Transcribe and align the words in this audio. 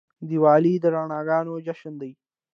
دیوالي 0.29 0.73
د 0.83 0.85
رڼاګانو 0.95 1.53
جشن 1.65 1.93
دی. 2.01 2.11